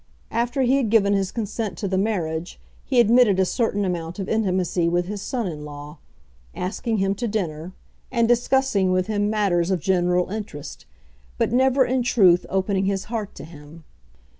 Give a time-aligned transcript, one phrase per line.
[0.31, 4.27] After he had given his consent to the marriage he admitted a certain amount of
[4.27, 5.99] intimacy with his son in law,
[6.55, 7.73] asking him to dinner,
[8.11, 10.87] and discussing with him matters of general interest,
[11.37, 13.83] but never, in truth, opening his heart to him.